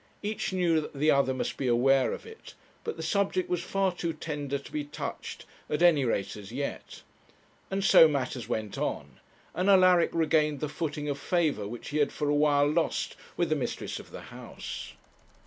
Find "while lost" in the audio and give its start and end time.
12.33-13.15